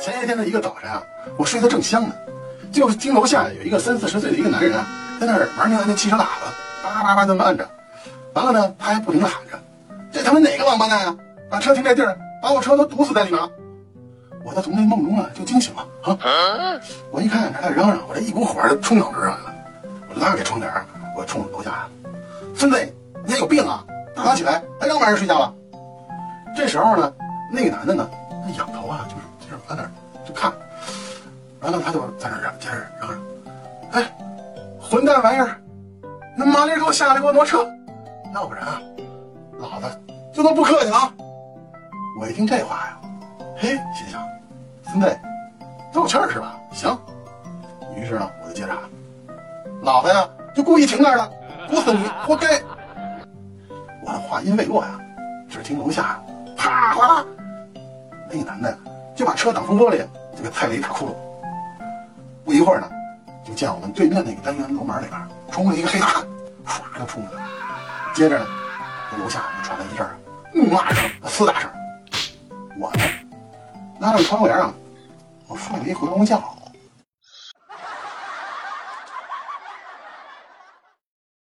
[0.00, 1.02] 前些天的一个早晨啊，
[1.36, 2.14] 我睡得正香呢，
[2.72, 4.86] 就是听楼下有一个三四十岁的一个男人啊，
[5.20, 6.28] 在那儿玩那那汽车喇叭，
[6.82, 7.68] 叭叭叭那么按着，
[8.34, 9.58] 完了呢，他还不停的喊着
[10.10, 11.16] ：“这他妈哪个王八蛋啊，
[11.50, 13.40] 把车停这地儿，把我车都堵死在里面！”
[14.44, 16.18] 我从那梦中啊就惊醒了啊！
[17.12, 19.54] 我一看他在嚷嚷，我这一股火就冲脑门上来了，
[20.12, 20.68] 我拉开窗帘，
[21.16, 21.88] 我冲楼下
[22.56, 22.94] 孙子，
[23.24, 23.84] 你还有病啊！
[24.16, 25.54] 大早起来还让晚上睡觉了。
[26.56, 27.12] 这时候呢，
[27.52, 28.10] 那个男的呢，
[28.42, 29.90] 他仰头啊，就是就是在那儿
[30.26, 30.52] 就看，
[31.60, 33.20] 完了他就在那儿接着嚷嚷
[33.92, 34.12] ：“哎，
[34.80, 35.56] 混蛋玩意儿，
[36.36, 37.66] 那麻利给我下来给我挪车，
[38.34, 38.80] 要不然啊，
[39.58, 39.86] 老子
[40.32, 41.12] 就能不客气了。”
[42.20, 43.00] 我一听这话呀，
[43.56, 44.22] 嘿，心想。
[44.84, 45.18] 孙子，
[45.92, 46.54] 都有气儿是吧？
[46.72, 46.98] 行。
[47.96, 48.74] 于是呢，我就接着
[49.80, 51.30] ：“老子呀，就故意停那儿了，
[51.68, 52.60] 堵死你，活该！”
[54.04, 54.98] 我的话音未落呀，
[55.48, 56.20] 只听楼下
[56.56, 57.24] 啪哗啦，
[58.32, 58.78] 那男的
[59.14, 59.98] 就把车挡风玻璃
[60.36, 61.14] 就给踩了一大窟窿。
[62.44, 62.90] 不一会儿呢，
[63.44, 65.20] 就见我们对面那个单元楼门里边
[65.50, 66.26] 冲了一个黑大汉，
[66.66, 67.30] 唰就冲了。
[68.14, 68.46] 接着呢，
[69.22, 70.06] 楼下就传来一阵
[70.54, 71.70] 怒骂声、厮打声。
[72.80, 73.02] 我呢，
[74.00, 74.72] 拉上窗帘啊。
[75.46, 76.42] 我睡了一回笼觉。